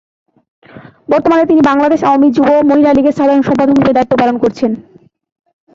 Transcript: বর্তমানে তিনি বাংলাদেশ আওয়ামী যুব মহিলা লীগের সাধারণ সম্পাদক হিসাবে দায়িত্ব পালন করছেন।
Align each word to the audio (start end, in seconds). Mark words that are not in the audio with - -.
বর্তমানে 1.09 1.43
তিনি 1.45 1.61
বাংলাদেশ 1.69 1.99
আওয়ামী 2.03 2.27
যুব 2.31 2.49
মহিলা 2.69 2.91
লীগের 2.93 3.17
সাধারণ 3.19 3.43
সম্পাদক 3.43 3.75
হিসাবে 3.75 3.95
দায়িত্ব 3.95 4.13
পালন 4.21 4.35
করছেন। 4.43 4.71